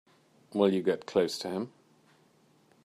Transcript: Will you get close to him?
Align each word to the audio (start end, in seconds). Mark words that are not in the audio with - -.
Will 0.55 0.73
you 0.73 0.81
get 0.81 1.05
close 1.05 1.37
to 1.37 1.47
him? 1.49 1.71